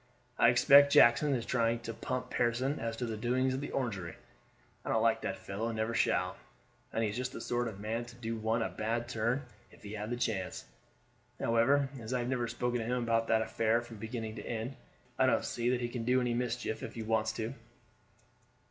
"I 0.39 0.49
expect 0.49 0.91
Jackson 0.91 1.35
is 1.35 1.45
trying 1.45 1.81
to 1.81 1.93
pump 1.93 2.31
Pearson 2.31 2.79
as 2.79 2.97
to 2.97 3.05
the 3.05 3.15
doings 3.15 3.53
at 3.53 3.61
the 3.61 3.69
Orangery. 3.71 4.15
I 4.83 4.89
don't 4.89 5.03
like 5.03 5.21
that 5.21 5.37
fellow, 5.37 5.67
and 5.67 5.77
never 5.77 5.93
shall, 5.93 6.37
and 6.91 7.03
he 7.03 7.11
is 7.11 7.15
just 7.15 7.33
the 7.33 7.39
sort 7.39 7.67
of 7.67 7.79
man 7.79 8.05
to 8.05 8.15
do 8.15 8.35
one 8.35 8.63
a 8.63 8.69
bad 8.69 9.07
turn 9.07 9.43
if 9.69 9.83
he 9.83 9.93
had 9.93 10.09
the 10.09 10.17
chance. 10.17 10.65
However, 11.39 11.87
as 11.99 12.15
I 12.15 12.17
have 12.21 12.29
never 12.29 12.47
spoken 12.47 12.79
to 12.79 12.85
him 12.85 13.03
about 13.03 13.27
that 13.27 13.43
affair 13.43 13.79
from 13.83 13.97
beginning 13.97 14.37
to 14.37 14.43
end, 14.43 14.75
I 15.19 15.27
don't 15.27 15.45
see 15.45 15.69
that 15.69 15.81
he 15.81 15.87
can 15.87 16.03
do 16.03 16.19
any 16.19 16.33
mischief 16.33 16.81
if 16.81 16.95
he 16.95 17.03
wants 17.03 17.31
to." 17.33 17.53